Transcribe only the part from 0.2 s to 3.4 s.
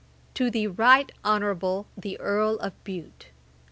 'To THE RIGHT HONOURABLE THE EARL OF BUTE.